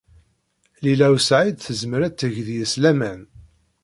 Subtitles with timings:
[0.83, 3.21] Lila u Saɛid tezmer ad teg deg-s laman.